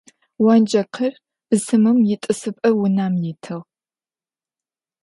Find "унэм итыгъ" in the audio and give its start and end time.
2.83-3.65